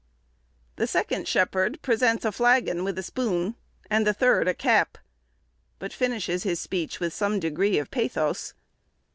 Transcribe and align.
The 0.77 0.87
second 0.87 1.27
Shepherd 1.27 1.79
presents 1.83 2.25
a 2.25 2.31
flagon 2.31 2.83
with 2.83 2.97
a 2.97 3.03
spoon, 3.03 3.53
and 3.87 4.03
the 4.07 4.15
third 4.15 4.47
a 4.47 4.55
cap, 4.55 4.97
but 5.77 5.93
finishes 5.93 6.41
his 6.41 6.59
speech 6.59 6.99
with 6.99 7.13
some 7.13 7.39
degree 7.39 7.77
of 7.77 7.91
pathos. 7.91 8.55